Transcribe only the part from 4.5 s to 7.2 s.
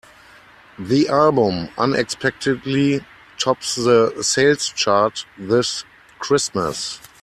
chart this Christmas.